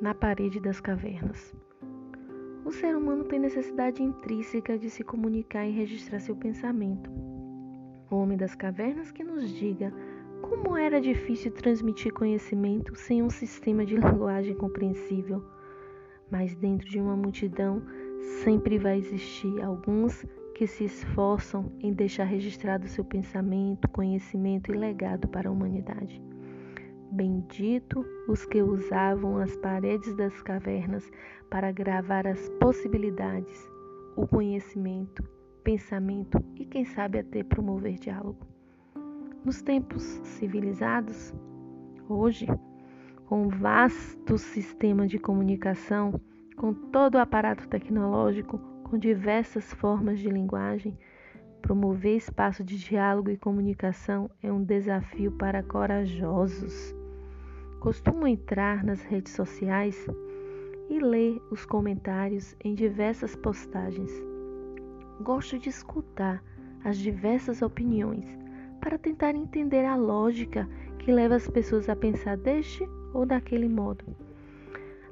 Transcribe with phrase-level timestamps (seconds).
[0.00, 1.54] na parede das cavernas.
[2.64, 7.10] O ser humano tem necessidade intrínseca de se comunicar e registrar seu pensamento.
[8.10, 9.92] O homem das cavernas que nos diga
[10.40, 15.44] como era difícil transmitir conhecimento sem um sistema de linguagem compreensível.
[16.30, 17.82] Mas dentro de uma multidão
[18.42, 20.24] sempre vai existir alguns
[20.54, 26.29] que se esforçam em deixar registrado seu pensamento, conhecimento e legado para a humanidade.
[27.12, 31.10] Bendito os que usavam as paredes das cavernas
[31.50, 33.68] para gravar as possibilidades,
[34.14, 35.24] o conhecimento,
[35.64, 38.46] pensamento e, quem sabe, até promover diálogo.
[39.44, 41.34] Nos tempos civilizados,
[42.08, 42.46] hoje,
[43.26, 46.14] com um vasto sistema de comunicação,
[46.56, 50.96] com todo o aparato tecnológico, com diversas formas de linguagem,
[51.60, 56.99] promover espaço de diálogo e comunicação é um desafio para corajosos.
[57.80, 60.06] Costumo entrar nas redes sociais
[60.90, 64.12] e ler os comentários em diversas postagens.
[65.22, 66.44] Gosto de escutar
[66.84, 68.26] as diversas opiniões
[68.82, 74.04] para tentar entender a lógica que leva as pessoas a pensar deste ou daquele modo.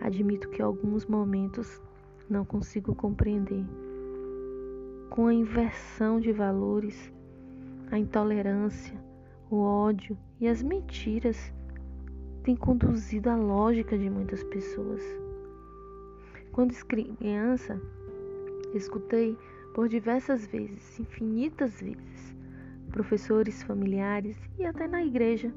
[0.00, 1.82] Admito que alguns momentos
[2.30, 3.66] não consigo compreender.
[5.10, 7.12] Com a inversão de valores,
[7.90, 8.98] a intolerância,
[9.50, 11.52] o ódio e as mentiras
[12.44, 15.02] têm conduzido a lógica de muitas pessoas.
[16.52, 17.80] Quando criança,
[18.74, 19.36] escutei
[19.74, 22.36] por diversas vezes, infinitas vezes,
[22.90, 25.52] professores, familiares e até na igreja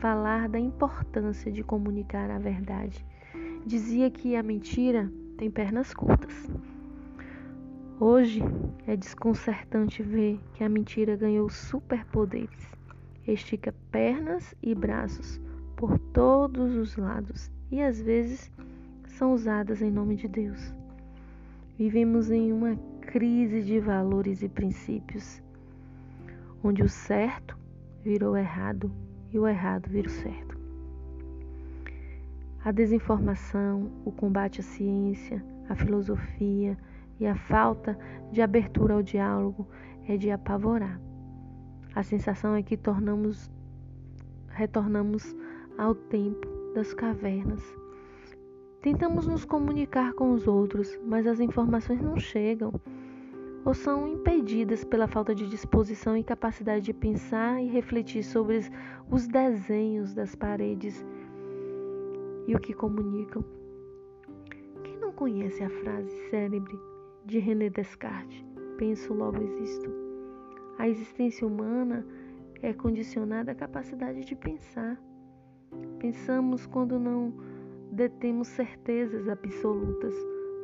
[0.00, 3.06] falar da importância de comunicar a verdade.
[3.64, 6.50] Dizia que a mentira tem pernas curtas.
[8.00, 8.42] Hoje
[8.86, 12.74] é desconcertante ver que a mentira ganhou superpoderes.
[13.26, 15.40] Estica pernas e braços
[15.76, 18.50] por todos os lados e às vezes
[19.06, 20.74] são usadas em nome de Deus.
[21.78, 25.42] Vivemos em uma crise de valores e princípios
[26.62, 27.56] onde o certo
[28.02, 28.90] virou errado
[29.32, 30.56] e o errado virou certo.
[32.64, 36.76] A desinformação, o combate à ciência, a filosofia
[37.20, 37.96] e a falta
[38.32, 39.68] de abertura ao diálogo
[40.08, 41.00] é de apavorar.
[41.94, 43.50] A sensação é que tornamos,
[44.48, 45.34] retornamos
[45.78, 47.62] ao tempo das cavernas.
[48.80, 52.72] Tentamos nos comunicar com os outros, mas as informações não chegam
[53.64, 58.60] ou são impedidas pela falta de disposição e capacidade de pensar e refletir sobre
[59.10, 61.04] os desenhos das paredes
[62.46, 63.44] e o que comunicam.
[64.84, 66.78] Quem não conhece a frase célebre
[67.24, 68.44] de René Descartes?
[68.78, 69.90] Penso, logo existo.
[70.78, 72.06] A existência humana
[72.62, 74.96] é condicionada à capacidade de pensar.
[75.98, 77.32] Pensamos quando não
[77.92, 80.14] detemos certezas absolutas,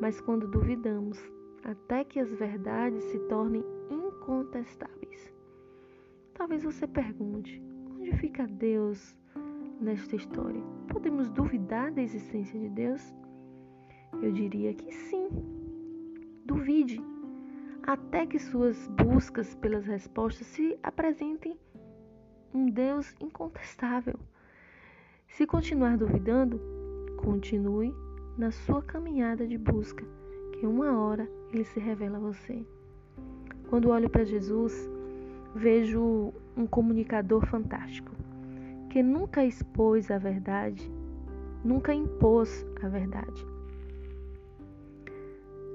[0.01, 1.19] mas quando duvidamos
[1.65, 5.33] até que as verdades se tornem incontestáveis.
[6.35, 9.17] Talvez você pergunte: onde fica Deus
[9.81, 10.61] nesta história?
[10.89, 13.15] Podemos duvidar da existência de Deus?
[14.21, 15.29] Eu diria que sim.
[16.45, 17.01] Duvide,
[17.83, 21.57] até que suas buscas pelas respostas se apresentem
[22.53, 24.19] um Deus incontestável.
[25.37, 26.61] Se continuar duvidando,
[27.17, 27.97] continue
[28.37, 30.05] na sua caminhada de busca
[30.63, 32.63] em uma hora ele se revela a você.
[33.71, 34.91] Quando olho para Jesus,
[35.55, 38.13] vejo um comunicador fantástico,
[38.91, 40.93] que nunca expôs a verdade,
[41.65, 43.47] nunca impôs a verdade,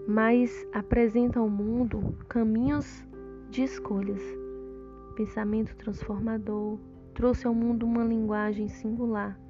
[0.07, 3.03] mas apresenta ao mundo caminhos
[3.50, 4.22] de escolhas.
[5.16, 6.78] Pensamento transformador,
[7.16, 9.47] trouxe ao mundo uma linguagem singular.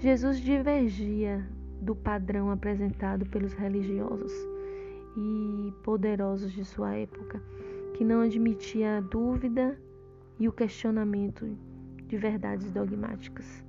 [0.00, 1.44] Jesus divergia
[1.82, 4.32] do padrão apresentado pelos religiosos
[5.16, 7.42] e poderosos de sua época,
[7.94, 9.76] que não admitia a dúvida
[10.38, 11.44] e o questionamento
[12.06, 13.64] de verdades dogmáticas.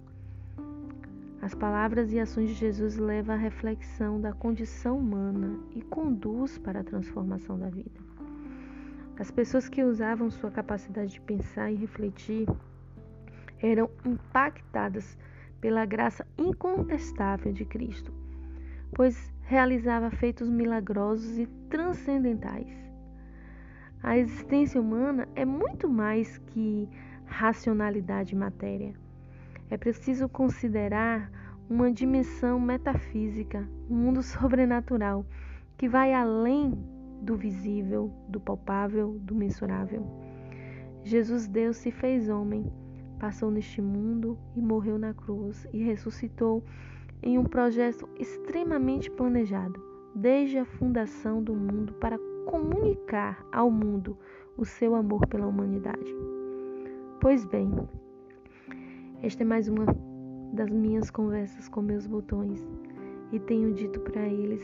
[1.41, 6.81] As palavras e ações de Jesus levam à reflexão da condição humana e conduz para
[6.81, 7.99] a transformação da vida.
[9.17, 12.47] As pessoas que usavam sua capacidade de pensar e refletir
[13.59, 15.17] eram impactadas
[15.61, 18.13] pela graça incontestável de Cristo,
[18.93, 22.67] pois realizava feitos milagrosos e transcendentais.
[24.01, 26.87] A existência humana é muito mais que
[27.25, 28.93] racionalidade e matéria.
[29.69, 31.29] É preciso considerar
[31.69, 35.25] uma dimensão metafísica, um mundo sobrenatural
[35.77, 36.73] que vai além
[37.21, 40.05] do visível, do palpável, do mensurável.
[41.03, 42.71] Jesus Deus se fez homem
[43.19, 46.63] passou neste mundo e morreu na cruz e ressuscitou
[47.21, 49.83] em um projeto extremamente planejado,
[50.15, 54.17] desde a fundação do mundo, para comunicar ao mundo
[54.57, 56.15] o seu amor pela humanidade.
[57.19, 57.71] Pois bem,
[59.21, 59.85] esta é mais uma
[60.53, 62.65] das minhas conversas com meus botões
[63.31, 64.63] e tenho dito para eles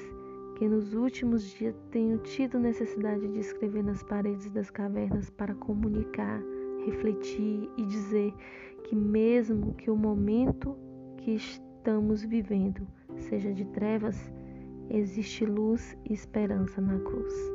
[0.56, 6.42] que nos últimos dias tenho tido necessidade de escrever nas paredes das cavernas para comunicar,
[6.86, 8.34] refletir e dizer
[8.84, 10.78] que, mesmo que o momento
[11.18, 12.88] que estamos vivendo
[13.18, 14.32] seja de trevas,
[14.90, 17.55] existe luz e esperança na cruz.